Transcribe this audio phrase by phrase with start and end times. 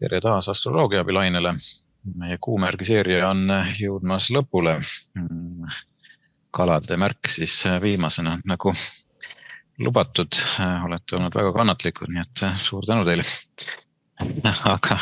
[0.00, 1.54] tere taas astroloogia abilainele.
[2.16, 3.42] meie kuumärgiseeria on
[3.76, 4.78] jõudmas lõpule.
[6.50, 8.72] kalade märk siis viimasena nagu
[9.78, 10.40] lubatud,
[10.84, 13.24] olete olnud väga kannatlikud, nii et suur tänu teile.
[14.64, 14.98] aga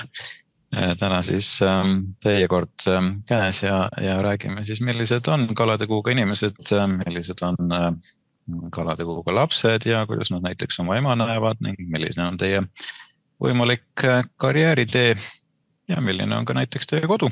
[0.99, 1.55] täna siis
[2.21, 2.87] teie kord
[3.27, 6.59] käes ja, ja räägime siis, millised on kalade kuuga inimesed,
[7.07, 7.71] millised on
[8.75, 12.67] kalade kuuga lapsed ja kuidas nad näiteks oma ema näevad ning milline on teie
[13.43, 15.14] võimalik äh, karjääritee
[15.88, 17.30] ja milline on ka näiteks teie kodu.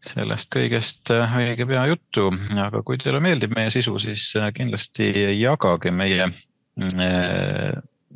[0.00, 5.10] sellest kõigest äh, õige pea juttu, aga kui teile meeldib meie sisu, siis äh, kindlasti
[5.36, 6.30] jagage meie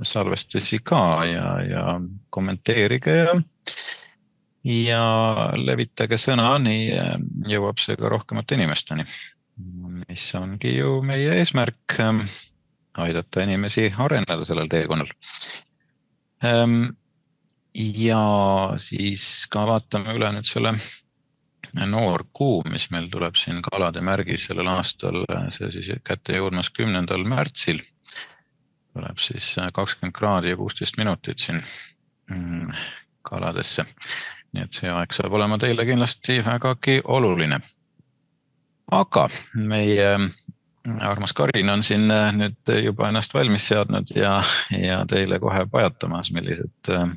[0.02, 1.82] salvestusi ka ja, ja
[2.32, 3.34] kommenteerige ja,
[4.64, 5.02] ja
[5.60, 6.88] levitage sõna, nii
[7.52, 9.04] jõuab see ka rohkemate inimesteni.
[10.08, 11.98] mis ongi ju meie eesmärk,
[12.96, 15.12] aidata inimesi areneda sellel teekonnal
[17.74, 18.24] ja
[18.76, 20.74] siis ka vaatame üle nüüd selle
[21.90, 27.82] noorkuu, mis meil tuleb siin kalade märgis sellel aastal, see siis kätte jõudmas kümnendal märtsil.
[28.94, 31.58] tuleb siis kakskümmend kraadi ja kuusteist minutit siin
[32.30, 32.70] mm,
[33.22, 33.84] kaladesse.
[34.54, 37.58] nii et see aeg saab olema teile kindlasti vägagi oluline.
[38.92, 40.18] aga meie
[41.00, 44.36] armas Karin on siin äh, nüüd juba ennast valmis seadnud ja,
[44.78, 47.08] ja teile kohe pajatamas, millised äh,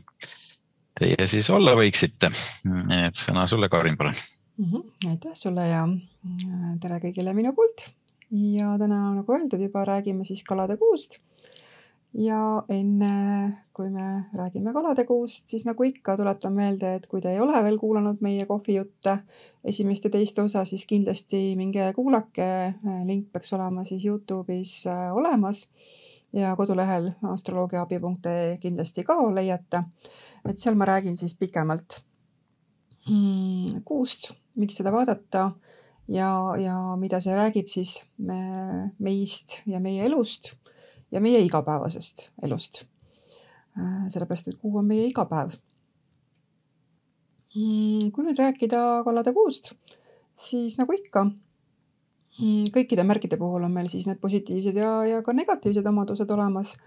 [0.99, 2.31] teie siis olla võiksite.
[3.07, 4.15] et sõna sulle, Karin, palun
[4.57, 4.71] mm.
[4.71, 5.09] -hmm.
[5.09, 7.89] aitäh sulle ja äh, tere kõigile minu poolt.
[8.31, 11.19] ja täna, nagu öeldud juba, räägime siis kalade kuust
[12.13, 13.11] ja enne,
[13.73, 17.77] kui me räägime kalateguust, siis nagu ikka, tuletan meelde, et kui te ei ole veel
[17.79, 19.17] kuulanud meie kohvijutte,
[19.67, 22.73] esimest ja teist osa, siis kindlasti minge kuulake.
[23.05, 25.67] link peaks olema siis Youtube'is äh, olemas
[26.33, 29.83] ja kodulehel astroloogiaabi.ee kindlasti ka leiate.
[30.49, 32.01] et seal ma räägin siis pikemalt
[33.09, 35.51] mm, kuust, miks seda vaadata
[36.07, 40.55] ja, ja mida see räägib siis me, meist ja meie elust
[41.11, 42.83] ja meie igapäevasest elust.
[43.77, 45.55] Äh, sellepärast, et kuu on meie igapäev.
[47.57, 49.71] Mm, kui nüüd rääkida kallade kuust,
[50.37, 51.23] siis nagu ikka,
[52.37, 56.77] mm, kõikide märgide puhul on meil siis need positiivsed ja, ja ka negatiivsed omadused olemas.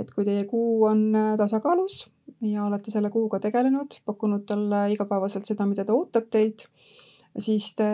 [0.00, 2.06] et kui teie kuu on äh, tasakaalus
[2.48, 6.64] ja olete selle kuuga tegelenud, pakkunud talle igapäevaselt seda, mida ta ootab teilt
[7.40, 7.86] siis te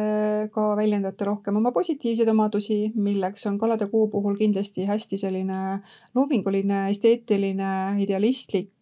[0.52, 5.78] ka väljendate rohkem oma positiivseid omadusi, milleks on kalade kuu puhul kindlasti hästi selline
[6.14, 7.70] loominguline, esteetiline,
[8.02, 8.72] idealistlik,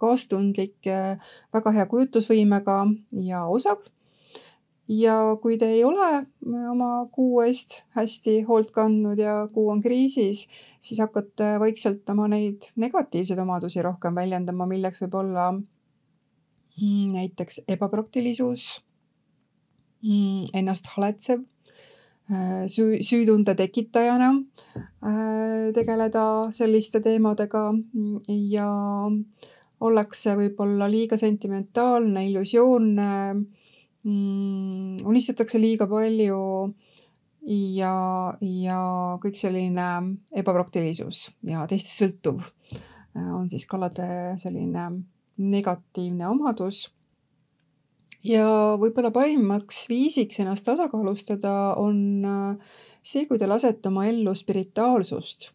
[0.00, 0.76] kaastundlik,
[1.54, 2.80] väga hea kujutlusvõimega
[3.26, 3.84] ja osav.
[4.88, 6.26] ja kui te ei ole
[6.70, 10.44] oma kuu eest hästi hoolt kandnud ja kuu on kriisis,
[10.80, 18.85] siis hakkate vaikselt oma neid negatiivseid omadusi rohkem väljendama, milleks võib olla mm, näiteks ebapraktilisus
[20.56, 21.42] ennast haletsev,
[22.30, 24.30] äh, süü, süütunde tekitajana
[24.76, 28.18] äh, tegeleda selliste teemadega mm,
[28.50, 28.70] ja
[29.80, 33.12] ollakse võib-olla liiga sentimentaalne, illusioonne,
[34.04, 36.40] mm, unistatakse liiga palju
[37.46, 37.94] ja,
[38.40, 38.80] ja
[39.22, 39.88] kõik selline
[40.34, 44.88] ebapraktilisus ja teistest sõltuv äh, on siis kalade selline
[45.36, 46.86] negatiivne omadus
[48.26, 48.46] ja
[48.80, 55.50] võib-olla parimaks viisiks ennast tasakaalustada on äh, see, kui te lasete oma ellu spirituaalsust,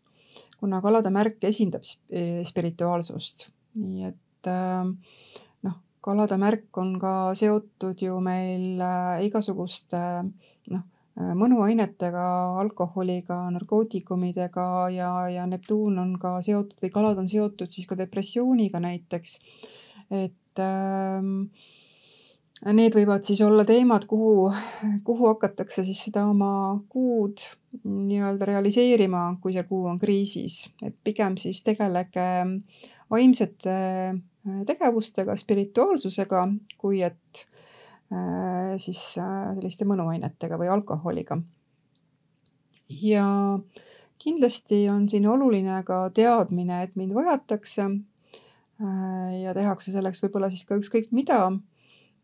[0.60, 3.50] kuna kalade märk esindab äh, spirituaalsust,
[3.82, 4.88] nii et äh,
[5.68, 8.82] noh, kalade märk on ka seotud ju meil
[9.26, 10.02] igasuguste
[10.72, 10.88] noh,
[11.22, 12.26] mõnuainetega,
[12.62, 14.66] alkoholiga, narkootikumidega
[14.96, 19.36] ja, ja Neptuun on ka seotud või kalad on seotud siis ka depressiooniga näiteks.
[20.10, 21.52] et ähm,
[22.62, 24.52] Need võivad siis olla teemad, kuhu,
[25.06, 27.42] kuhu hakatakse siis seda oma kuud
[27.82, 32.28] nii-öelda realiseerima, kui see kuu on kriisis, et pigem siis tegelege
[33.10, 36.44] vaimsete äh, tegevustega, spirituaalsusega,
[36.78, 37.42] kui et
[38.14, 41.40] äh, siis äh, selliste mõnuainetega või alkoholiga.
[43.02, 43.26] ja
[44.22, 47.90] kindlasti on siin oluline ka teadmine, et mind vajatakse
[49.42, 51.46] ja tehakse selleks võib-olla siis ka ükskõik mida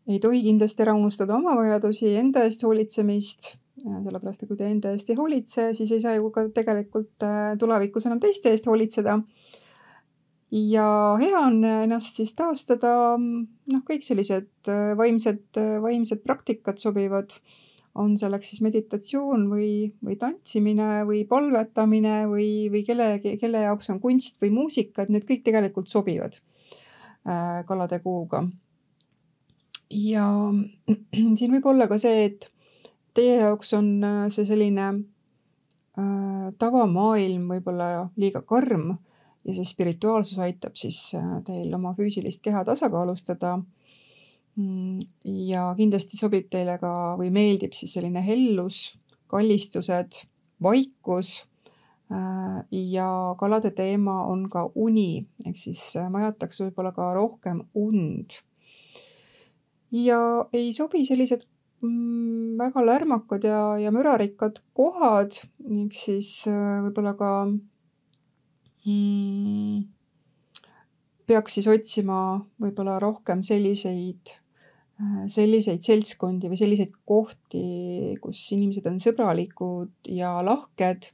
[0.08, 3.52] ei tohi kindlasti ära unustada oma vajadusi, enda eest hoolitsemist,
[3.84, 7.54] sellepärast et kui te enda eest ei hoolitse, siis ei saa ju ka tegelikult äh,
[7.60, 9.18] tulevikus enam teiste eest hoolitseda.
[10.50, 10.88] ja
[11.20, 12.90] hea on ennast siis taastada,
[13.20, 17.40] noh, kõik sellised äh, vaimsed, äh, vaimsed praktikad sobivad.
[17.98, 23.98] on selleks siis meditatsioon või, või tantsimine või palvetamine või, või kelle, kelle jaoks on
[23.98, 26.38] kunst või muusika, et need kõik tegelikult sobivad
[27.66, 28.44] kalade kuuga
[29.90, 30.26] ja
[31.38, 32.50] siin võib olla ka see, et
[33.16, 33.90] teie jaoks on
[34.30, 38.96] see selline äh, tavamaailm võib-olla liiga karm
[39.48, 43.56] ja see spirituaalsus aitab siis äh, teil oma füüsilist keha tasakaalustada.
[44.58, 44.98] Mm,
[45.48, 48.98] ja kindlasti sobib teile ka või meeldib siis selline hellus,
[49.30, 50.24] kallistused,
[50.62, 51.46] vaikus.
[52.12, 52.60] Äh,
[52.92, 53.08] ja
[53.40, 58.42] kalade teema on ka uni, ehk siis äh, majatakse võib-olla ka rohkem und.
[59.94, 60.20] Ja
[60.52, 61.46] ei sobi sellised
[61.82, 65.38] mm, väga lärmakad ja, ja mürarikkad kohad,
[65.68, 67.30] ehk siis võib-olla ka
[68.86, 69.86] mm,
[71.28, 72.18] peaks siis otsima
[72.62, 74.32] võib-olla rohkem selliseid,
[75.00, 81.10] äh, selliseid seltskondi või selliseid kohti, kus inimesed on sõbralikud ja lahked.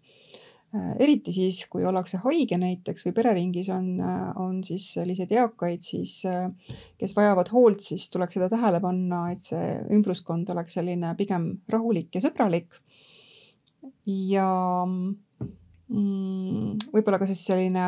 [0.75, 5.85] Äh, eriti siis, kui ollakse haige näiteks või pereringis on, äh, on siis selliseid eakaid
[5.87, 6.21] siis,
[6.99, 12.15] kes vajavad hoolt, siis tuleks seda tähele panna, et see ümbruskond oleks selline pigem rahulik
[12.15, 12.81] ja sõbralik.
[14.06, 14.49] ja
[15.93, 17.82] Mm, võib-olla ka siis selline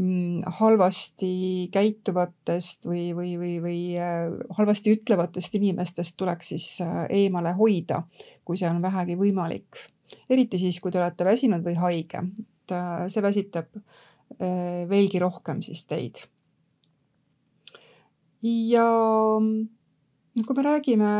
[0.00, 7.52] mm, halvasti käituvatest või, või, või, või äh, halvasti ütlevatest inimestest tuleks siis äh, eemale
[7.58, 8.02] hoida,
[8.48, 9.84] kui see on vähegi võimalik.
[10.30, 13.70] Eriti siis, kui te olete väsinud või haige, et äh, see väsitab
[14.32, 16.22] veelgi rohkem siis teid.
[18.42, 18.86] ja
[19.38, 19.66] mm,
[20.46, 21.10] kui me räägime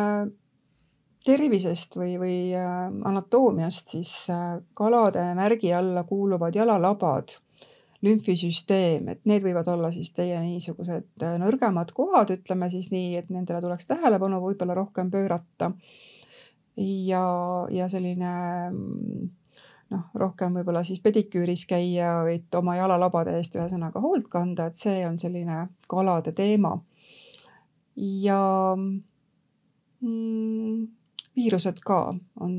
[1.26, 7.36] tervisest või, või äh, anatoomiast, siis äh, kalade märgi alla kuuluvad jalalabad,
[8.02, 13.30] lümfisüsteem, et need võivad olla siis teie niisugused äh, nõrgemad kohad, ütleme siis nii, et
[13.30, 15.72] nendele tuleks tähelepanu võib-olla rohkem pöörata.
[16.76, 17.24] Ja,
[17.70, 18.32] ja selline
[19.92, 25.04] noh, rohkem võib-olla siis pediküüris käia, et oma jalalabade eest ühesõnaga hoolt kanda, et see
[25.08, 26.78] on selline kalade teema.
[27.96, 28.40] ja
[30.00, 30.86] mm,
[31.36, 32.00] viirused ka
[32.40, 32.54] on,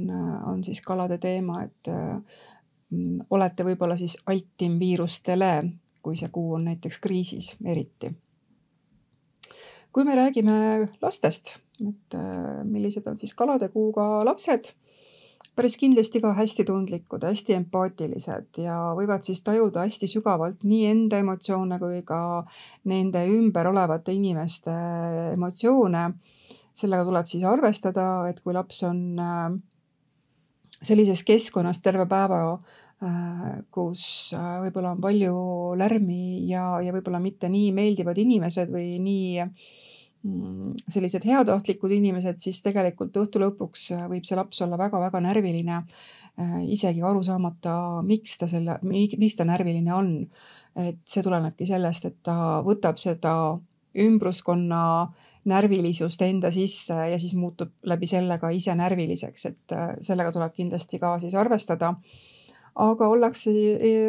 [0.46, 5.54] on siis kalade teema, et mm, olete võib-olla siis altim viirustele,
[6.04, 8.14] kui see kuu on näiteks kriisis eriti.
[9.94, 14.74] kui me räägime lastest, et äh, millised on siis kalade kuuga lapsed,
[15.56, 21.20] päris kindlasti ka hästi tundlikud, hästi empaatilised ja võivad siis tajuda hästi sügavalt nii enda
[21.22, 22.20] emotsioone kui ka
[22.90, 24.74] nende ümber olevate inimeste
[25.34, 26.08] emotsioone.
[26.74, 29.52] Sellega tuleb siis arvestada, et kui laps on äh,
[30.82, 32.40] sellises keskkonnas terve päeva,
[33.06, 35.36] äh, kus äh, võib-olla on palju
[35.78, 39.83] lärmi ja, ja võib-olla mitte nii meeldivad inimesed või nii mm,
[40.24, 45.82] sellised heatahtlikud inimesed, siis tegelikult õhtu lõpuks võib see laps olla väga-väga närviline,
[46.72, 47.74] isegi aru saamata,
[48.08, 50.14] miks ta selle, miks ta närviline on.
[50.80, 53.34] et see tulenebki sellest, et ta võtab seda
[54.00, 59.96] ümbruskonna äh, närvilisust enda sisse ja siis muutub läbi selle ka ise närviliseks, et äh,
[60.04, 61.94] sellega tuleb kindlasti ka siis arvestada.
[62.76, 63.52] aga ollakse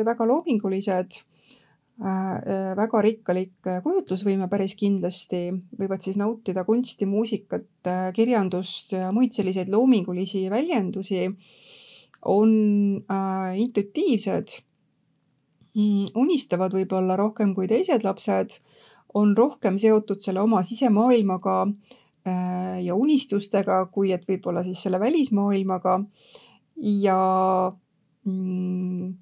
[0.07, 1.34] väga loomingulised, äh, äh,
[1.95, 5.47] väga rikkalik kujutlusvõime päris kindlasti,
[5.79, 7.69] võivad siis nautida kunsti, muusikat,
[8.17, 11.29] kirjandust ja muid selliseid loomingulisi väljendusi,
[12.35, 12.51] on
[13.61, 14.57] intuitiivsed,
[15.77, 18.59] mm, unistavad võib-olla rohkem kui teised lapsed.
[19.15, 26.01] On rohkem seotud selle oma sisemaailmaga äh, ja unistustega, kui et võib-olla siis selle välismaailmaga.
[26.77, 27.19] ja
[28.25, 29.13] mm,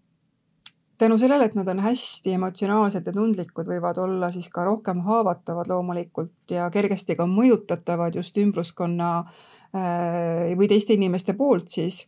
[1.03, 5.71] tänu sellele, et nad on hästi emotsionaalsed ja tundlikud, võivad olla siis ka rohkem haavatavad
[5.71, 12.05] loomulikult ja kergesti ka mõjutatavad just ümbruskonna äh, või teiste inimeste poolt siis.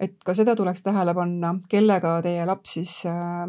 [0.00, 3.48] et ka seda tuleks tähele panna, kellega teie laps siis äh,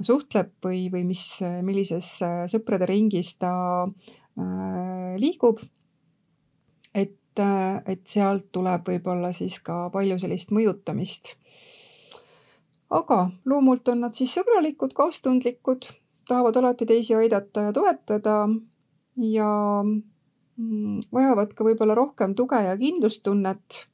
[0.00, 1.22] suhtleb või, või mis,
[1.62, 3.54] millises äh, sõprade ringis ta
[5.22, 5.60] liigub.
[6.94, 7.38] et,
[7.86, 11.36] et sealt tuleb võib-olla siis ka palju sellist mõjutamist.
[12.94, 13.18] Aga
[13.50, 15.88] loomult on nad siis sõbralikud, kaastundlikud,
[16.28, 18.36] tahavad alati teisi aidata ja toetada
[19.20, 19.50] ja
[19.82, 23.84] mm, vajavad ka võib-olla rohkem tuge ja kindlustunnet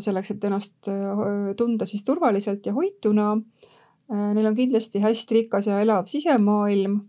[0.00, 0.88] selleks, et ennast
[1.58, 3.34] tunda siis turvaliselt ja hoituna
[4.06, 7.00] Äh, neil on kindlasti hästi rikas ja elav sisemaailm,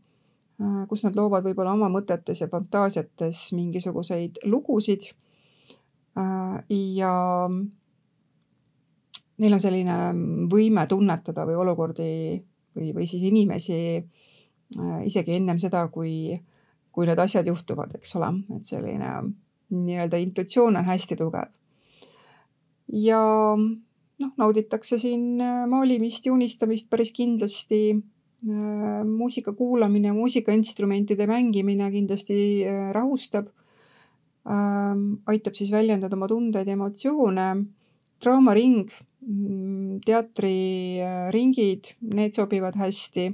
[0.57, 5.11] äh, kus nad loovad võib-olla oma mõtetes ja fantaasiates mingisuguseid lugusid.
[6.17, 6.57] Äh,
[6.97, 7.13] ja
[9.37, 9.97] neil on selline
[10.51, 12.11] võime tunnetada või olukordi
[12.75, 13.79] või, või siis inimesi
[15.07, 16.35] isegi ennem seda, kui,
[16.91, 19.11] kui need asjad juhtuvad, eks ole, et selline
[19.71, 21.53] nii-öelda intuitsioon on hästi tugev.
[22.87, 23.21] ja
[23.55, 27.97] noh, nauditakse siin äh, maalimist ja unistamist päris kindlasti
[29.17, 33.47] muusika kuulamine, muusikainstrumentide mängimine kindlasti rahustab.
[35.25, 37.47] aitab siis väljendada oma tundeid ja emotsioone.
[38.23, 43.29] Draamaring, mm, teatriringid, need sobivad hästi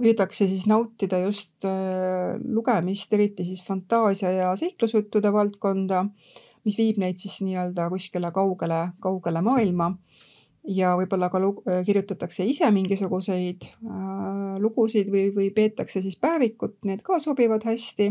[0.00, 1.66] püütakse siis nautida just
[2.54, 6.04] lugemist, eriti siis fantaasia ja seiklusjuttude valdkonda,
[6.64, 9.96] mis viib neid siis nii-öelda kuskile kaugele, kaugele maailma.
[10.68, 11.38] ja võib-olla ka
[11.86, 18.10] kirjutatakse ise mingisuguseid äh, lugusid või, või peetakse siis päevikut, need ka sobivad hästi.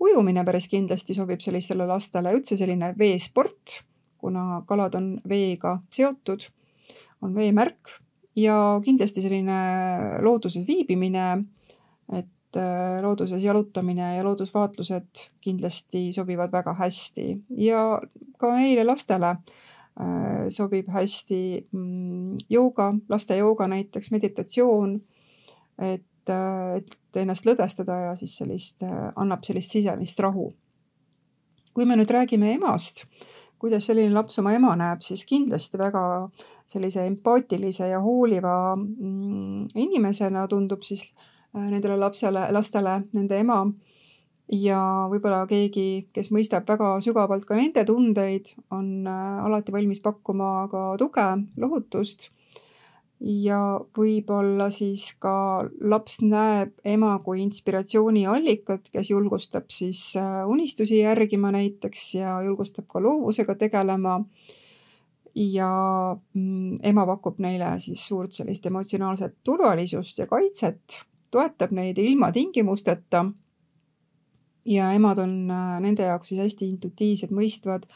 [0.00, 3.80] Ujumine päris kindlasti sobib sellistele lastele, üldse selline veesport,
[4.18, 6.48] kuna kalad on veega seotud,
[7.22, 7.98] on veemärk.
[8.36, 9.56] Ja kindlasti selline
[10.24, 11.26] looduses viibimine,
[12.10, 17.28] et äh, looduses jalutamine ja loodusvaatlused kindlasti sobivad väga hästi.
[17.62, 17.84] Ja
[18.38, 24.98] ka neile lastele äh, sobib hästi mm, jooga, laste jooga näiteks, meditatsioon,
[25.78, 28.82] et, äh, et ennast lõdvestada ja siis sellist,
[29.16, 30.52] annab sellist sisemist rahu.
[31.74, 33.02] kui me nüüd räägime emast,
[33.58, 36.02] kuidas selline laps oma ema näeb, siis kindlasti väga
[36.70, 41.06] sellise empaatilise ja hooliva mm, inimesena tundub siis
[41.56, 43.64] äh, nendele lapsele, lastele nende ema.
[44.52, 44.78] ja
[45.08, 50.82] võib-olla keegi, kes mõistab väga sügavalt ka nende tundeid, on äh, alati valmis pakkuma ka
[51.00, 52.28] tuge, lohutust.
[53.24, 53.58] Ja
[53.96, 62.10] võib-olla siis ka laps näeb ema kui inspiratsiooniallikat, kes julgustab siis äh, unistusi järgima näiteks
[62.18, 64.18] ja julgustab ka loovusega tegelema
[65.34, 65.70] ja
[66.34, 71.00] mm, ema pakub neile siis suurt sellist emotsionaalset turvalisust ja kaitset,
[71.32, 73.24] toetab neid ilma tingimusteta.
[74.64, 77.88] ja emad on äh, nende jaoks siis hästi intuitiivsed, mõistvad.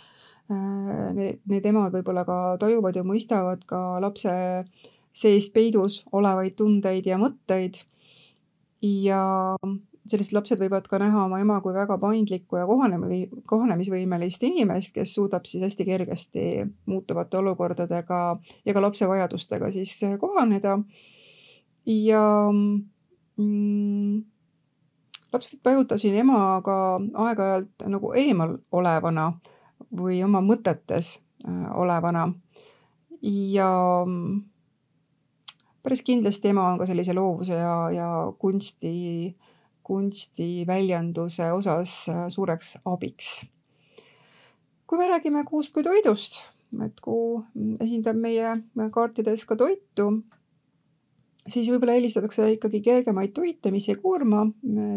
[0.49, 4.33] Äh, need, need emad võib-olla ka tajuvad ja mõistavad ka lapse
[5.19, 7.83] sees peidus olevaid tundeid ja mõtteid.
[8.83, 9.23] ja
[10.09, 15.15] sellised lapsed võivad ka näha oma ema kui väga paindlikku ja kohanemi-, kohanemisvõimelist inimest, kes
[15.19, 16.45] suudab siis hästi kergesti
[16.89, 18.21] muutuvate olukordadega
[18.65, 20.79] ja ka lapse vajadustega siis kohaneda.
[21.87, 24.25] ja mm,
[25.33, 26.77] laps võib tajuda siin emaga
[27.27, 29.31] aeg-ajalt nagu eemal olevana
[29.95, 32.29] või oma mõtetes äh, olevana.
[33.23, 33.71] ja
[34.07, 34.41] mm,
[35.89, 39.33] päris kindlasti ema on ka sellise loovuse ja, ja kunsti
[39.89, 43.47] kunstiväljenduse osas äh, suureks abiks.
[44.87, 46.37] kui me räägime kuust kui toidust,
[46.85, 47.43] et kuu
[47.81, 48.53] esindab meie
[48.93, 50.07] kaartides ka toitu,
[51.49, 54.47] siis võib-olla eelistatakse ikkagi kergemaid toite, mis ei koorma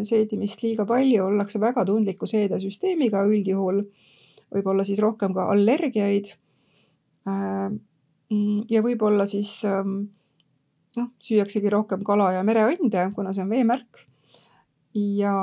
[0.07, 3.83] seedimist liiga palju, ollakse väga tundliku seedesüsteemiga üldjuhul,
[4.55, 6.31] võib-olla siis rohkem ka allergiaid.
[7.27, 7.75] Äh,
[8.71, 10.03] ja võib-olla siis ähm,
[10.97, 14.05] noh, süüaksegi rohkem kala ja mereande, kuna see on veemärk
[14.97, 15.33] ja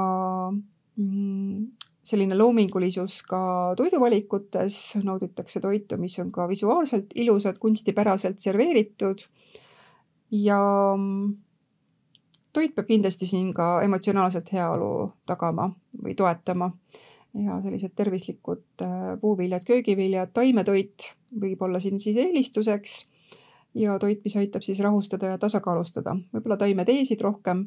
[0.53, 1.67] mm,
[2.09, 3.41] selline loomingulisus ka
[3.77, 9.27] toiduvalikutes, nauditakse toitu, mis on ka visuaalselt ilusad, kunstipäraselt serveeritud.
[10.31, 10.61] ja
[10.97, 11.37] mm,
[12.53, 15.71] toit peab kindlasti siin ka emotsionaalset heaolu tagama
[16.03, 16.73] või toetama.
[17.39, 23.05] ja sellised tervislikud äh, puuviljad, köögiviljad, taimetoit võib olla siin siis eelistuseks.
[23.75, 27.67] Ja toit, mis aitab siis rahustada ja tasakaalustada, võib-olla taimeteesid rohkem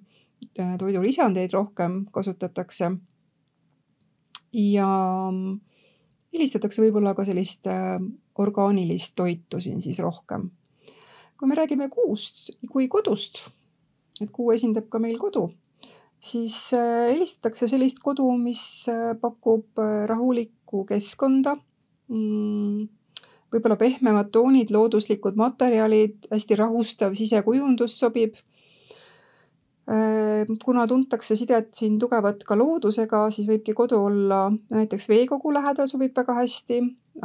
[0.60, 2.92] Äh, toidulisandeid rohkem kasutatakse.
[4.52, 4.88] ja
[6.34, 8.02] eelistatakse võib-olla ka sellist äh,
[8.36, 10.50] orgaanilist toitu siin siis rohkem.
[11.38, 13.48] kui me räägime kuust kui kodust,
[14.22, 15.46] et kuu esindab ka meil kodu,
[16.20, 18.90] siis äh, eelistatakse sellist kodu, mis
[19.22, 19.78] pakub
[20.10, 21.56] rahulikku keskkonda
[22.10, 22.90] mm,
[23.52, 28.40] võib-olla pehmemad toonid, looduslikud materjalid, hästi rahustav sisekujundus sobib
[29.92, 35.90] Ehm, kuna tuntakse sidet siin tugevat ka loodusega, siis võibki kodu olla näiteks veekogu lähedal
[35.90, 36.78] sobib väga hästi,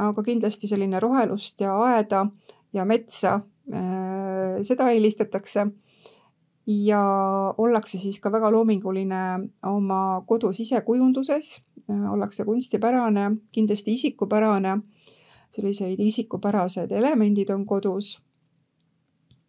[0.03, 2.25] aga kindlasti selline rohelust ja aeda
[2.75, 3.41] ja metsa,
[3.73, 5.67] ehm, seda eelistatakse.
[6.67, 7.01] ja
[7.59, 9.19] ollakse siis ka väga loominguline
[9.63, 14.73] oma kodu sisekujunduses, ehm, ollakse kunstipärane, kindlasti isikupärane,
[15.51, 18.17] selliseid isikupärased elemendid on kodus.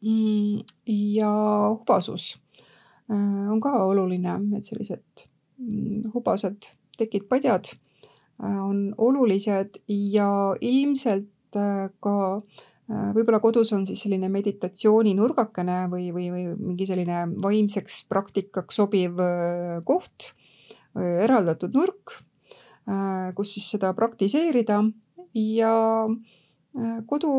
[0.02, 1.32] Mm, ja
[1.74, 2.36] hubasus
[3.08, 5.28] Äh, on ka oluline, et sellised
[5.64, 12.18] mm, hubased tekid-padjad äh, on olulised ja ilmselt äh, ka
[12.88, 19.20] võib-olla kodus on siis selline meditatsiooninurgakene või, või, või mingi selline vaimseks praktikaks sobiv
[19.84, 20.30] koht,
[20.96, 22.14] eraldatud nurk,
[23.36, 24.78] kus siis seda praktiseerida
[25.38, 25.72] ja
[27.08, 27.32] kodu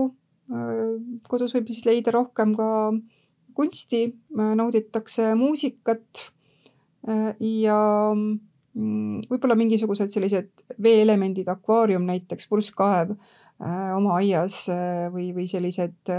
[1.28, 2.68] kodus võib siis leida rohkem ka
[3.58, 6.28] kunsti, nauditakse muusikat
[7.42, 7.80] ja
[8.14, 13.14] mm, võib-olla mingisugused sellised veeelemendid, akvaarium näiteks, purskkaev
[13.58, 14.66] oma aias
[15.12, 16.12] või, või sellised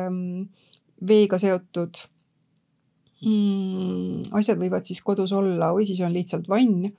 [1.09, 2.01] veega seotud
[3.24, 6.89] mm, asjad võivad siis kodus olla või siis on lihtsalt vann.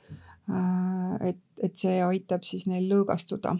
[1.20, 3.54] et, et see aitab siis neil lõõgastuda,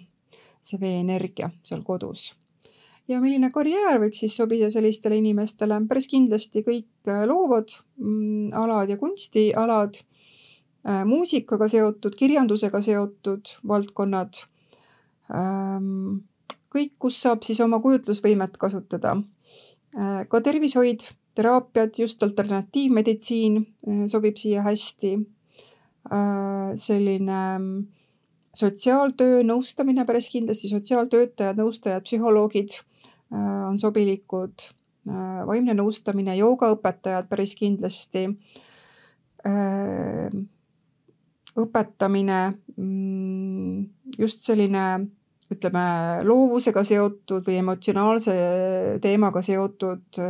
[0.63, 2.31] see veenergia seal kodus
[3.11, 5.79] ja milline karjäär võiks siis sobida sellistele inimestele?
[5.91, 10.01] päris kindlasti kõik äh, loovad mm, alad ja kunstialad,
[10.87, 14.43] äh, muusikaga seotud, kirjandusega seotud valdkonnad.
[15.31, 16.21] Ähm,
[16.71, 19.17] kõik, kus saab siis oma kujutlusvõimet kasutada.
[19.97, 23.61] Äh, ka tervishoid teraapiad, just alternatiivmeditsiin
[24.11, 25.13] sobib siia hästi.
[26.81, 28.00] Selline mm,
[28.57, 34.71] sotsiaaltöö, nõustamine päris kindlasti, sotsiaaltöötajad, nõustajad, psühholoogid äh, on sobilikud.
[35.49, 38.27] vaimne nõustamine, joogaõpetajad päris kindlasti.
[41.57, 42.41] õpetamine,
[42.77, 43.87] mm,
[44.19, 44.85] just selline
[45.51, 45.85] ütleme,
[46.29, 48.35] loovusega seotud või emotsionaalse
[49.01, 50.21] teemaga seotud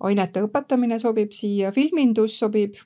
[0.00, 2.78] ainete õpetamine sobib siia, filmindus sobib,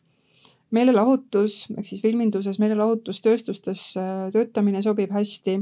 [0.75, 5.59] meelelahutus ehk siis filminduses, meelelahutustööstustes äh, töötamine sobib hästi.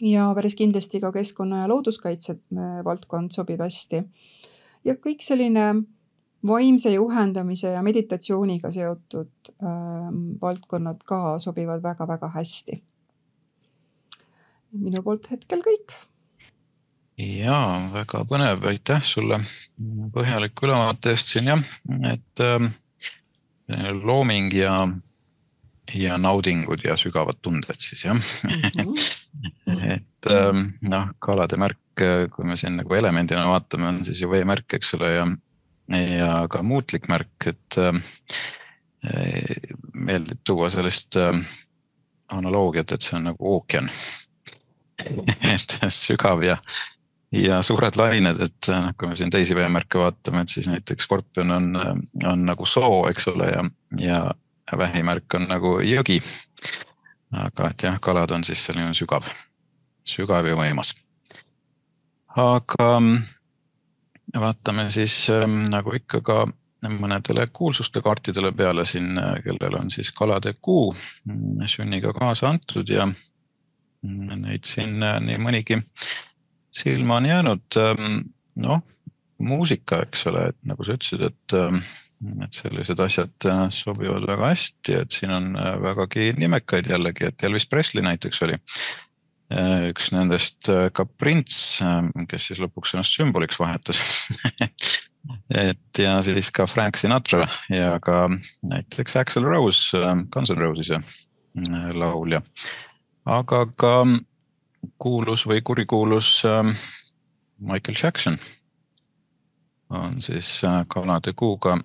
[0.00, 4.04] ja päris kindlasti ka keskkonna ja looduskaitse äh, valdkond sobib hästi.
[4.84, 5.72] ja kõik selline
[6.46, 12.82] vaimse juhendamise ja meditatsiooniga seotud äh, valdkonnad ka sobivad väga-väga hästi.
[14.72, 15.98] minu poolt hetkel kõik
[17.20, 17.56] ja
[17.92, 19.40] väga põnev, aitäh sulle
[20.14, 21.64] põhjaliku ülevaate eest siin jah,
[22.12, 22.70] et äh,
[24.02, 24.88] looming ja,
[25.94, 28.50] ja naudingud ja sügavad tunded siis jah mm.
[28.50, 29.92] -hmm.
[29.94, 31.78] et äh, noh, kalade märk,
[32.34, 35.26] kui me siin nagu elemendina vaatame, on siis ju veemärk, eks ole, ja,
[36.00, 38.00] ja ka muutlik märk, et äh,
[39.94, 41.36] meeldib tuua sellist äh,
[42.28, 43.90] analoogiat, et see on nagu ookean
[45.54, 46.58] et sügav ja,
[47.32, 51.50] ja suured lained, et noh, kui me siin teisi veemärke vaatame, et siis näiteks skorpion
[51.54, 51.68] on,
[52.26, 53.64] on nagu soo, eks ole, ja,
[54.72, 56.20] ja vähimärk on nagu jõgi.
[57.30, 59.28] aga et jah, kalad on siis selline sügav,
[60.04, 60.94] sügav ja võimas.
[62.36, 62.88] aga
[64.40, 65.28] vaatame siis
[65.70, 66.46] nagu ikka ka
[66.80, 70.94] mõnedele kuulsuste kaartidele peale siin, kellel on siis kalade kuu
[71.66, 73.06] sünniga kaasa antud ja
[74.02, 75.76] neid siin nii mõnigi
[76.74, 78.20] silma on jäänud ähm,
[78.60, 78.82] noh,
[79.40, 81.80] muusika, eks ole, et nagu sa ütlesid, et, ähm,
[82.44, 87.46] et sellised asjad äh, sobivad väga hästi, et siin on äh, vägagi nimekaid jällegi, et
[87.48, 93.60] Elvis Presley näiteks oli äh, üks nendest ka prints, ähm, kes siis lõpuks ennast sümboliks
[93.60, 94.02] vahetas
[95.68, 98.26] et ja siis ka Frank Sinatra ja ka
[98.62, 99.98] näiteks Axel Rose,
[100.32, 101.00] Guns N Roses'e
[101.96, 102.40] laulja.
[103.26, 103.94] aga ka
[104.98, 106.74] kuulus või kurikuulus ähm,
[107.60, 108.38] Michael Jackson
[109.90, 111.78] on siis äh, kalade kuuga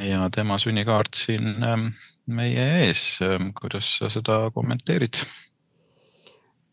[0.00, 1.88] ja tema sünnikaart siin ähm,
[2.26, 3.18] meie ees.
[3.22, 5.20] Ähm, kuidas sa seda kommenteerid?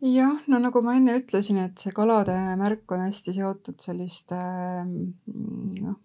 [0.01, 4.37] jah, no nagu ma enne ütlesin, et see kalade märk on hästi seotud selliste
[4.87, 5.99] noh,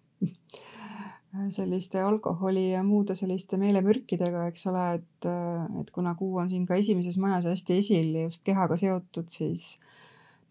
[1.53, 5.27] selliste alkoholi ja muude selliste meelemürkidega, eks ole, et,
[5.81, 9.77] et kuna kuu on siin ka esimeses majas hästi esil just kehaga seotud, siis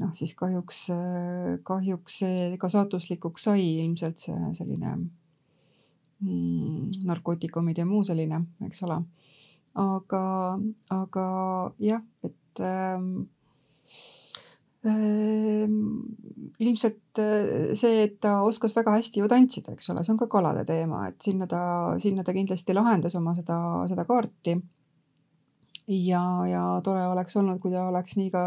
[0.02, 0.86] noh, siis kahjuks,
[1.66, 4.96] kahjuks see ka saatuslikuks sai ilmselt see selline
[6.20, 9.00] mm, narkootikumid ja muu selline, eks ole.
[9.86, 10.26] aga,
[10.96, 11.30] aga
[11.84, 13.26] jah, et ähm,
[14.86, 16.15] Ehm,
[16.62, 20.28] ilmselt äh, see, et ta oskas väga hästi ju tantsida, eks ole, see on ka
[20.32, 21.60] kalade teema, et sinna ta,
[22.02, 23.58] sinna ta kindlasti lahendas oma seda,
[23.90, 24.56] seda kaarti.
[25.86, 28.42] ja, ja tore oleks olnud, kui ta oleks nii ka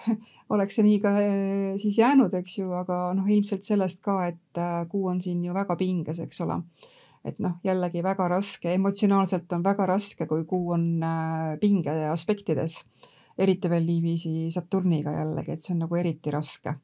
[0.54, 4.60] oleks see nii ka äh, siis jäänud, eks ju, aga noh, ilmselt sellest ka, et
[4.62, 6.62] äh, kuu on siin ju väga pinges, eks ole.
[7.26, 10.84] et noh, jällegi väga raske, emotsionaalselt on väga raske, kui kuu on
[11.58, 12.84] pinge aspektides
[13.38, 16.76] eriti veel niiviisi Saturniga jällegi, et see on nagu eriti raske.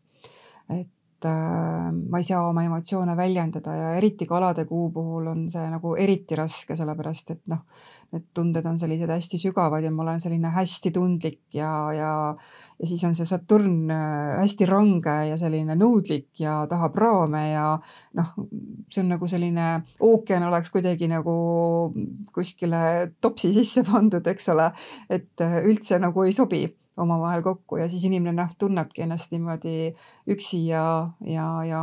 [0.68, 5.62] Et äh, ma ei saa oma emotsioone väljendada ja eriti kalade kuu puhul on see
[5.70, 7.62] nagu eriti raske, sellepärast et noh,
[8.12, 12.12] need tunded on sellised hästi sügavad ja ma olen selline hästi tundlik ja, ja,
[12.79, 17.66] ja siis on see Saturn äh, hästi range ja selline nõudlik ja tahab raame ja
[18.18, 18.35] noh,
[18.90, 19.70] see on nagu selline
[20.03, 21.37] ookean oleks kuidagi nagu
[22.35, 24.72] kuskile topsi sisse pandud, eks ole,
[25.11, 29.92] et äh, üldse nagu ei sobi omavahel kokku ja siis inimene noh, tunnebki ennast niimoodi
[30.33, 30.85] üksi ja,
[31.24, 31.83] ja, ja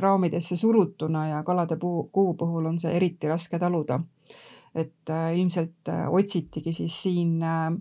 [0.00, 4.00] raamidesse surutuna ja kalade puu, kuu puhul on see eriti raske taluda.
[4.74, 7.72] et äh, ilmselt äh, otsitigi siis siin äh,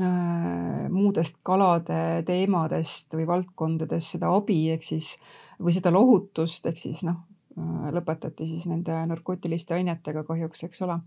[0.00, 5.14] äh, muudest kalade teemadest või valdkondadest seda abi, ehk siis
[5.58, 7.22] või seda lohutust, ehk siis noh,
[7.58, 11.00] äh, lõpetati siis nende narkootiliste ainetega kahjuks, eks ole.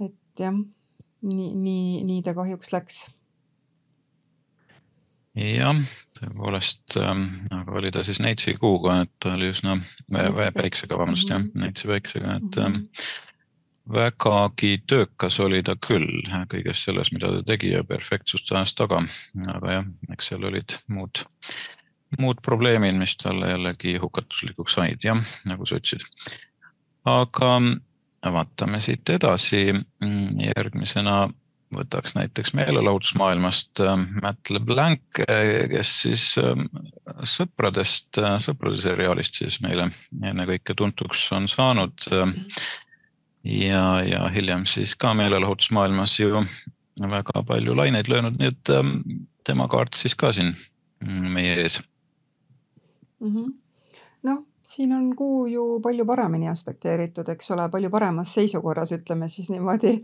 [0.00, 3.04] et jah, nii, nii, nii ta kahjuks läks
[5.38, 5.80] jah,
[6.18, 9.76] tõepoolest ähm,, aga oli ta siis Neitsi kuuga, et ta oli üsna
[10.10, 11.64] vä, päiksega, vabandust mm jah, mhm.
[11.64, 12.88] Neitsi päiksega, et mm -hmm.
[13.94, 16.22] vägagi töökas oli ta küll
[16.54, 19.02] kõiges selles, mida ta tegi ja perfektsust ajas taga.
[19.54, 21.24] aga jah, eks seal olid muud,
[22.18, 26.06] muud probleemid, mis talle jällegi hukatuslikuks said, jah, nagu sa ütlesid.
[27.04, 27.60] aga
[28.32, 29.74] vaatame siit edasi.
[30.56, 31.28] järgmisena
[31.74, 36.58] võtaks näiteks meelelahutusmaailmast äh, Matt LeBlanc, äh, kes siis äh,
[37.28, 39.90] sõpradest, sõprade seriaalist siis meile
[40.32, 42.06] ennekõike tuntuks on saanud.
[43.44, 46.44] ja, ja hiljem siis ka meelelahutusmaailmas ju
[47.00, 48.72] väga palju laineid löönud, nii et
[49.46, 50.52] tema kaart siis ka siin
[51.00, 51.80] mm, meie ees
[53.20, 53.30] mm.
[53.30, 53.52] -hmm.
[54.62, 59.94] Siin on kuu ju palju paremini aspekteeritud, eks ole, palju paremas seisukorras, ütleme siis niimoodi.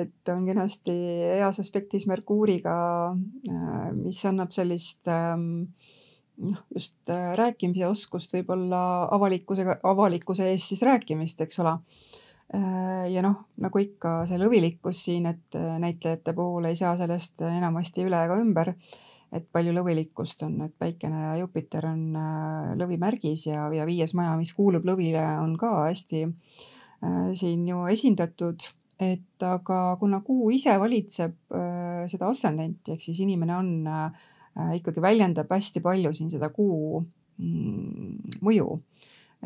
[0.00, 0.94] et on kenasti
[1.40, 2.76] heas aspektis Merkuuriga,
[3.50, 5.66] äh, mis annab sellist ähm,
[6.36, 8.82] noh, just äh, rääkimise oskust, võib-olla
[9.16, 11.76] avalikkusega, avalikkuse ees siis rääkimist, eks ole.
[12.54, 18.08] Äh, ja noh, nagu ikka see lõvilikkus siin, et näitlejate puhul ei saa sellest enamasti
[18.08, 18.74] üle ega ümber
[19.32, 24.34] et palju lõvilikkust on, et Päikene ja Jupiter on äh, lõvimärgis ja, ja viies maja,
[24.38, 28.70] mis kuulub lõvile, on ka hästi äh, siin ju esindatud.
[29.00, 33.70] et aga kuna Kuu ise valitseb äh, seda ascendenti, ehk siis inimene on
[34.74, 36.98] ikkagi väljendab hästi palju siin seda Kuu
[37.38, 38.80] mm, mõju.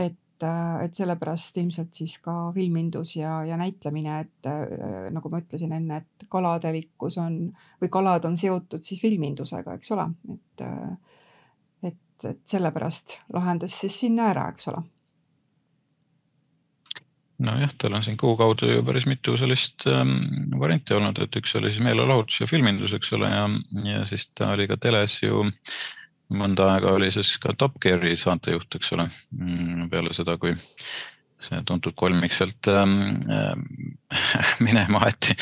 [0.01, 5.31] et et, äh, et sellepärast ilmselt siis ka filmindus ja, ja näitlemine, et äh, nagu
[5.31, 10.65] ma ütlesin enne, et kaladelikkus on või kalad on seotud siis filmindusega, eks ole, et,
[10.67, 10.97] äh,
[11.91, 14.83] et, et sellepärast lahendas siis sinna ära, eks ole?
[17.45, 21.57] Nojah, tal on siin kuu kaudu ju päris mitu sellist ähm, varianti olnud, et üks
[21.59, 23.49] oli siis meelelahutus ja filmindus, eks ole, ja,
[23.91, 25.59] ja siis ta oli ka teles ju äh,
[26.37, 30.55] mõnda aega oli siis ka Top Gear'i saatejuht, eks ole, mm, peale seda, kui
[31.45, 35.37] see tuntud kolmik sealt ähm, äh, minema aeti.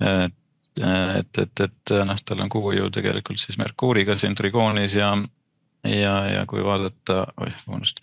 [0.00, 0.34] et,
[0.82, 5.14] et, et, et noh, tal on kuu ju tegelikult siis Merkuuriga siin trigoonis ja,
[5.88, 8.02] ja, ja kui vaadata, oih, vabandust,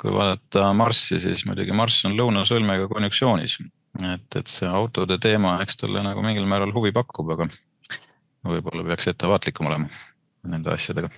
[0.00, 3.58] kui vaadata Marssi, siis muidugi Marss on lõunasõlmega konjunktsioonis.
[4.14, 7.48] et, et see autode teema, eks talle nagu mingil määral huvi pakub, aga
[8.48, 9.90] võib-olla peaks ettevaatlikum olema
[10.48, 11.10] nende asjadega.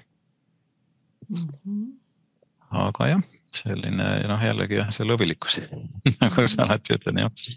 [2.70, 5.60] Aga jah, selline noh, jällegi jah, see lõvilikkus
[6.22, 7.50] nagu sa alati ütlen jah,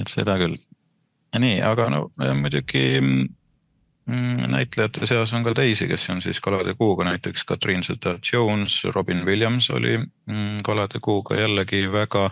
[0.00, 0.58] et seda küll.
[1.38, 7.08] nii, aga no muidugi mm, näitlejate seas on ka teisi, kes on siis Kalade kuuga,
[7.08, 12.30] näiteks Katrin Zeta-Jones, Robin Williams oli mm, Kalade kuuga jällegi väga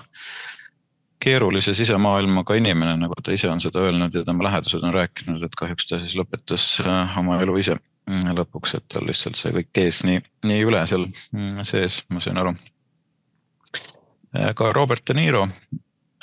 [1.22, 5.54] keerulise sisemaailmaga inimene, nagu ta ise on seda öelnud ja tema lähedased on rääkinud, et
[5.58, 7.76] kahjuks ta siis lõpetas äh, oma elu ise
[8.10, 12.40] lõpuks, et tal lihtsalt see kõik kees nii, nii üle seal mm, sees, ma sain
[12.40, 12.54] aru.
[14.36, 15.46] Äh, ka Robert De Niro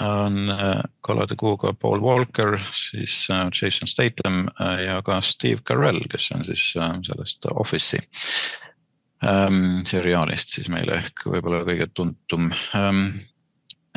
[0.01, 4.47] on äh, kalade kuuga Paul Walker, siis äh, Jason Statham
[4.85, 7.99] ja ka Steve Carell, kes on siis sellest Office'i
[9.27, 13.19] ähm, seriaalist siis meile ehk võib-olla kõige tuntum ähm,.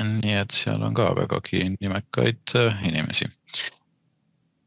[0.02, 2.54] nii et seal on ka vägagi nimekaid
[2.88, 3.28] inimesi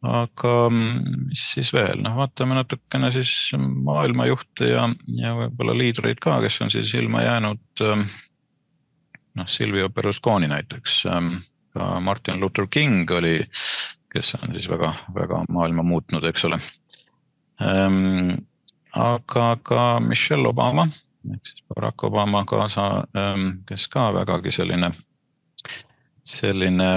[0.05, 4.87] aga mm, mis siis veel, noh, vaatame natukene siis maailmajuhte ja,
[5.19, 7.63] ja võib-olla liidreid ka, kes on siis ilma jäänud.
[7.85, 8.05] Ähm,
[9.39, 11.35] noh, Silvio Berlusconi näiteks, ähm,
[11.75, 13.39] ka Martin Luther King oli,
[14.11, 16.61] kes on siis väga-väga maailma muutnud, eks ole.
[17.63, 18.37] Ähm,
[18.95, 20.87] aga ka Michelle Obama
[21.33, 23.05] ehk siis Barack Obama kaasa,
[23.65, 24.91] kes ka vägagi selline,
[26.23, 26.89] selline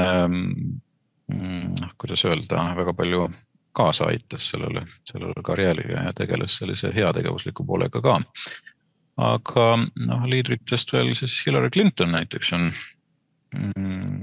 [1.99, 3.29] kuidas öelda, väga palju
[3.73, 8.21] kaasa aitas sellele, sellele karjäärile ja tegeles sellise heategevusliku poolega ka.
[9.17, 9.67] aga
[10.07, 12.71] noh, liidritest veel siis Hillary Clinton näiteks on,
[13.59, 14.23] mm,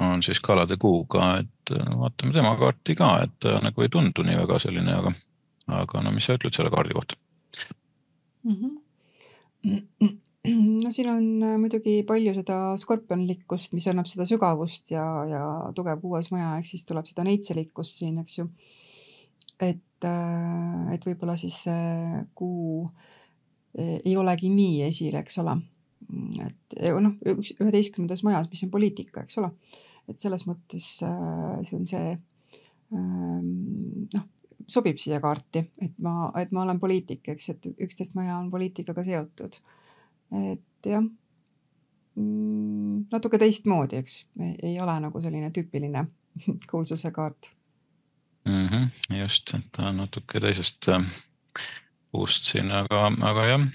[0.00, 4.38] on siis kalade kuuga, et vaatame tema kaarti ka, et ta nagu ei tundu nii
[4.38, 5.14] väga selline, aga,
[5.82, 7.18] aga no mis sa ütled selle kaardi kohta
[8.44, 8.56] mm?
[8.56, 15.42] -hmm no siin on äh, muidugi palju seda skorpionlikkust, mis annab seda sügavust ja, ja
[15.76, 18.48] tugev kuues maja, ehk siis tuleb seda neitselikkust siin, eks ju.
[19.62, 22.88] et et võib-olla siis see kuu
[23.78, 25.54] ei olegi nii esil, eks ole.
[26.42, 29.52] et noh, üks, üheteistkümnendas majas, mis on poliitika, eks ole.
[30.10, 32.16] et selles mõttes see on see
[32.92, 34.26] noh,
[34.68, 39.04] sobib siia kaarti, et ma, et ma olen poliitik, eks, et üksteist maja on poliitikaga
[39.06, 39.58] seotud.
[40.32, 41.04] Et jah,
[42.16, 44.16] mm, natuke teistmoodi, eks,
[44.62, 46.06] ei ole nagu selline tüüpiline
[46.70, 47.52] kuulsuse kaart
[48.44, 48.66] mm.
[48.66, 51.06] -hmm, just, et ta on natuke teisest äh,
[52.12, 53.68] puust siin, aga, aga jah,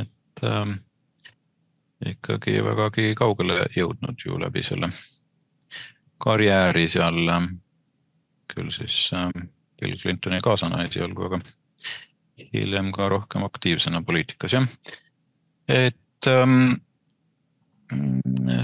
[0.00, 0.76] et äh,
[2.10, 4.90] ikkagi vägagi kaugele jõudnud ju läbi selle
[6.24, 7.48] karjääri seal äh,
[8.54, 9.30] küll siis äh,
[9.80, 11.40] Bill Clintoni kaasana esialgu, aga
[12.52, 14.68] hiljem ka rohkem aktiivsena poliitikas, jah.
[15.68, 16.74] Et ähm,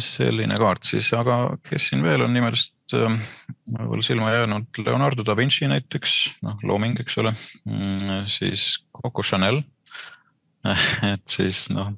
[0.00, 3.18] selline kaart siis, aga kes siin veel on nimelt ähm,
[3.70, 7.34] võib-olla silma jäänud, Leonardo da Vinci näiteks, noh looming, eks ole,
[7.68, 9.62] mm, siis Coco Chanel.
[11.14, 11.94] et siis noh,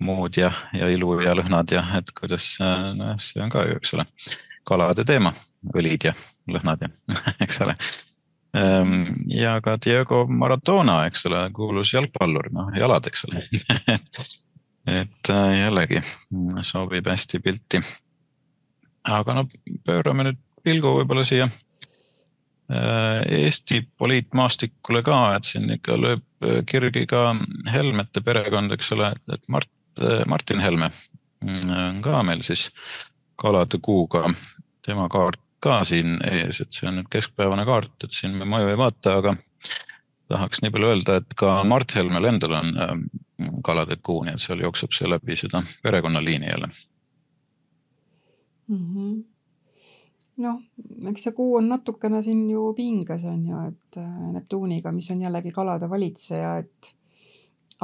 [0.00, 3.96] mood ja, ja ilu ja lõhnad ja et kuidas, nojah, see on ka ju, eks
[3.96, 4.06] ole,
[4.68, 5.32] kalade teema,
[5.74, 6.14] õlid ja
[6.50, 6.92] lõhnad ja
[7.44, 7.76] eks ole.
[8.56, 13.44] Ehm, ja ka Diego Maradona, eks ole, kuulus jalgpallur, noh jalad, eks ole
[14.86, 16.00] et äh, jällegi
[16.66, 17.80] sobib hästi pilti.
[19.04, 19.44] aga no
[19.86, 27.06] pöörame nüüd pilgu võib-olla siia äh, Eesti poliitmaastikule ka, et siin ikka lööb äh, kirgi
[27.06, 27.34] ka
[27.72, 29.70] Helmete perekond, eks ole, et Mart,
[30.26, 30.90] Martin Helme
[31.42, 32.68] on ka meil siis
[33.40, 34.26] kalade kuuga,
[34.86, 38.70] tema kaart ka siin ees, et see on nüüd keskpäevane kaart, et siin me mõju
[38.72, 39.34] ei vaata, aga
[40.30, 43.02] tahaks nii palju öelda, et ka Mart Helmel endal on ähm,
[43.66, 46.70] kalade kuu, nii et seal jookseb see läbi seda perekonnaliini jälle
[48.68, 48.86] mm.
[48.94, 49.20] -hmm
[50.40, 50.60] noh,
[51.10, 55.22] eks see kuu on natukene siin ju pinges on ju, et äh, Neptuuniga, mis on
[55.22, 56.94] jällegi kalade valitseja, et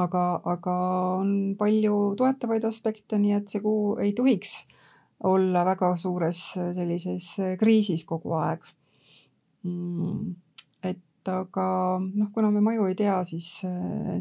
[0.01, 0.75] aga, aga
[1.19, 4.59] on palju toetavaid aspekte, nii et see kuu ei tohiks
[5.23, 6.41] olla väga suures
[6.77, 8.65] sellises kriisis kogu aeg
[9.63, 10.35] mm
[11.27, 11.67] et aga
[11.99, 13.49] noh, kuna me mõju ei tea, siis,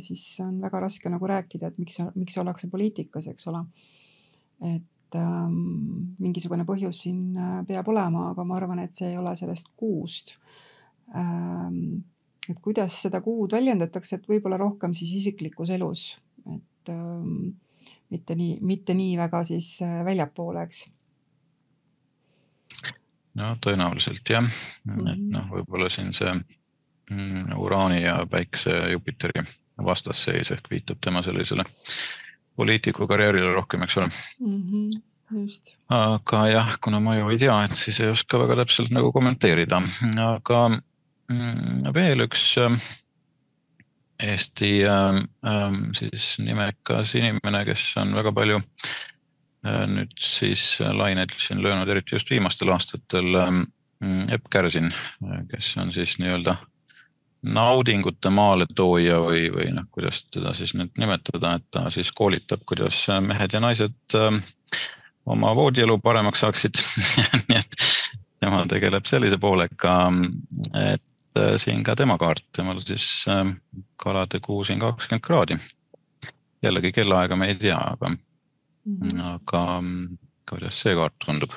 [0.02, 3.62] siis on väga raske nagu rääkida, et miks, miks ollakse poliitikas, eks ole.
[4.64, 9.34] et ähm, mingisugune põhjus siin äh, peab olema, aga ma arvan, et see ei ole
[9.36, 10.38] sellest kuust
[11.14, 12.00] ähm,.
[12.48, 16.08] et kuidas seda kuud väljendatakse, et võib-olla rohkem siis isiklikus elus,
[16.48, 17.52] et ähm,
[18.10, 20.86] mitte nii, mitte nii väga siis äh, väljapoole, eks
[23.36, 25.26] no tõenäoliselt jah, et mhm.
[25.34, 26.32] noh, võib-olla siin see
[27.10, 29.42] Mm, Uraani ja Päikse Jupiteri
[29.84, 31.64] vastasseis ehk viitab tema sellisele
[32.56, 34.08] poliitiku karjäärile rohkem, eks ole
[34.40, 34.62] mm.
[34.62, 35.02] -hmm
[35.42, 35.76] just.
[35.88, 39.82] aga jah, kuna ma ju ei tea, et siis ei oska väga täpselt nagu kommenteerida,
[40.24, 42.80] aga mm, veel üks äh,
[44.22, 48.62] Eesti äh, äh, siis nimekas inimene, kes on väga palju
[49.66, 53.34] nüüd siis laineid siin löönud, eriti just viimastel aastatel.
[54.30, 54.92] Epp Kärsin,
[55.50, 56.54] kes on siis nii-öelda
[57.46, 63.04] naudingute maaletooja või, või noh, kuidas teda siis nüüd nimetada, et ta siis koolitab, kuidas
[63.22, 64.38] mehed ja naised äh,
[65.26, 66.80] oma voodielu paremaks saaksid
[67.48, 67.76] nii et
[68.40, 69.98] tema tegeleb sellise poolega,
[70.74, 71.04] et äh,
[71.60, 73.44] siin ka tema kaart, temal siis äh,
[74.02, 75.58] kalade kuu siin kakskümmend kraadi.
[76.62, 78.18] jällegi kellaaega me ei tea, aga mm,
[78.86, 79.22] -hmm.
[79.34, 79.82] aga
[80.50, 81.52] kuidas see kaart tundub?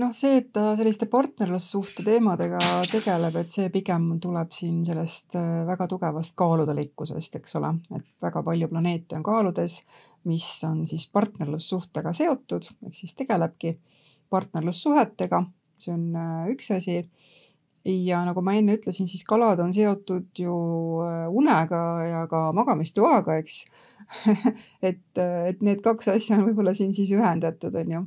[0.00, 2.60] noh, see, et ta selliste partnerlussuhte teemadega
[2.90, 8.42] tegeleb, et see pigem tuleb siin sellest äh, väga tugevast kaaludelikkusest, eks ole, et väga
[8.46, 9.80] palju planeete on kaaludes,
[10.30, 13.76] mis on siis partnerlussuhtega seotud, ehk siis tegelebki
[14.30, 15.42] partnerlussuhetega,
[15.80, 17.02] see on äh, üks asi.
[17.84, 20.56] Ja nagu ma enne ütlesin, siis kalad on seotud ju
[21.06, 23.64] äh, unega ja ka magamistoaga, eks
[24.90, 28.06] et, et need kaks asja on võib-olla siin siis ühendatud, on ju.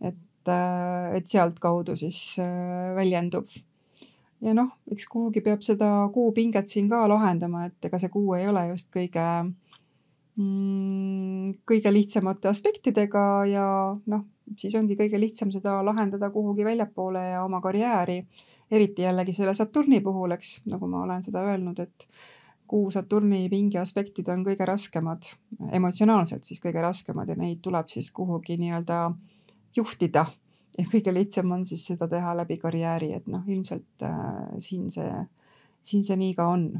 [0.00, 3.46] et et, et sealtkaudu siis äh, väljendub.
[4.40, 8.48] ja noh, eks kuhugi peab seda kuupinget siin ka lahendama, et ega see kuu ei
[8.48, 9.24] ole just kõige
[10.40, 13.66] mm, kõige lihtsamate aspektidega ja
[14.06, 14.24] noh,
[14.56, 18.22] siis ongi kõige lihtsam seda lahendada kuhugi väljapoole ja oma karjääri.
[18.70, 22.06] Eriti jällegi selle Saturni puhul, eks, nagu ma olen seda öelnud, et
[22.70, 25.26] kuu Saturni pingi aspektid on kõige raskemad,
[25.74, 29.00] emotsionaalselt siis kõige raskemad ja neid tuleb siis kuhugi nii-öelda
[29.76, 30.26] juhtida
[30.78, 35.10] ja kõige lihtsam on siis seda teha läbi karjääri, et noh, ilmselt äh, siin see,
[35.82, 36.70] siin see nii ka on.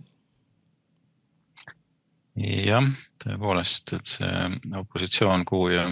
[2.41, 2.87] jah,
[3.21, 4.31] tõepoolest, et see
[4.79, 5.89] opositsioon Kuu ja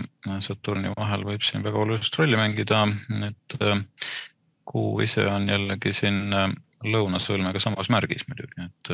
[0.47, 2.87] Saturni vahel võib siin väga olulist rolli mängida,
[3.27, 3.83] et äh,
[4.68, 6.28] kuu ise on jällegi siin
[6.85, 8.92] lõunasõlmega samas märgis muidugi, et,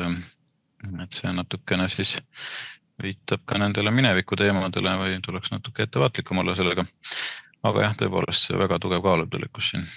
[1.03, 2.15] et see natukene siis
[3.01, 6.85] viitab ka nendele mineviku teemadele või tuleks natuke ettevaatlikum olla sellega.
[7.65, 9.87] aga jah, tõepoolest see väga tugev kaalutõlikkus siin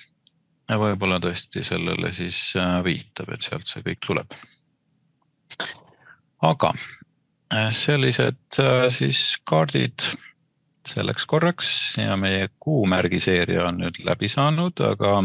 [0.77, 4.35] võib-olla tõesti sellele siis äh, viitab, et sealt see kõik tuleb.
[6.43, 6.73] aga
[7.55, 10.05] äh, sellised äh, siis kaardid
[10.89, 15.23] selleks korraks ja meie kuumärgiseeria on nüüd läbi saanud, aga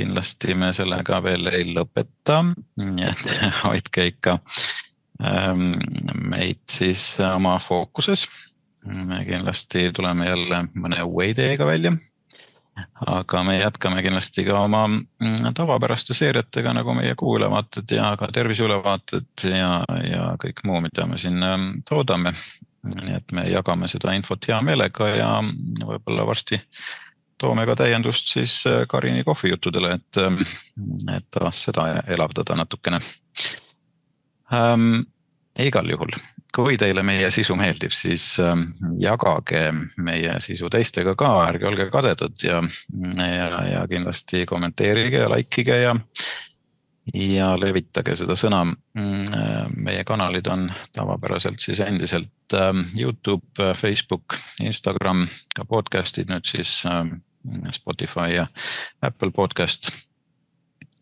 [0.00, 2.42] kindlasti me sellega veel ei lõpeta.
[2.80, 3.26] nii et
[3.64, 4.38] hoidke ikka
[5.24, 5.74] ähm,
[6.32, 8.28] meid siis oma fookuses.
[8.84, 11.92] me kindlasti tuleme jälle mõne uue ideega välja
[13.06, 19.44] aga me jätkame kindlasti ka oma mm, tavapäraste seeriatega nagu meie kuuülevaated ja ka terviseülevaated
[19.50, 19.70] ja,
[20.06, 22.34] ja kõik muu, mida me siin ähm, toodame.
[22.80, 25.28] nii et me jagame seda infot hea meelega ja
[25.84, 26.56] võib-olla varsti
[27.40, 30.42] toome ka täiendust siis äh, Karini kohvijuttudele, et, ähm,
[31.16, 33.00] et taas seda elavdada natukene
[34.52, 35.06] ähm,.
[35.58, 36.14] igal juhul
[36.54, 39.70] kui teile meie sisu meeldib, siis ähm, jagage
[40.02, 42.60] meie sisu teistega ka, ärge olge kadedad ja,
[43.22, 45.94] ja, ja kindlasti kommenteerige ja like ige ja,
[47.14, 48.64] ja levitage seda sõna.
[49.76, 57.20] meie kanalid on tavapäraselt siis endiselt ähm, Youtube, Facebook, Instagram, ka podcast'id nüüd siis ähm,
[57.72, 58.46] Spotify ja
[59.02, 59.90] Apple podcast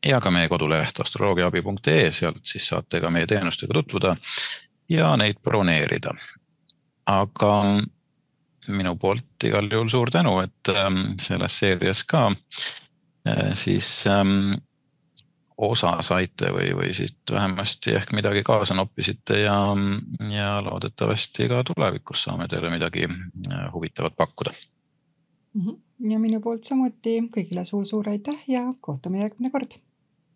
[0.07, 4.17] ja ka meie koduleht astroloogiaabi.ee, sealt siis saate ka meie teenustega tutvuda
[4.89, 6.15] ja neid broneerida.
[7.07, 7.53] aga
[8.69, 14.61] minu poolt igal juhul suur tänu, et ähm, selles seerias ka äh, siis ähm,
[15.59, 19.57] osa saite või, või siit vähemasti ehk midagi kaasa noppisite ja,
[20.31, 24.53] ja loodetavasti ka tulevikus saame teile midagi äh, huvitavat pakkuda.
[25.55, 25.81] Mhm.
[26.01, 29.79] Ja minu poolt samuti kõigile suur-suur aitäh ja kohtume järgmine kord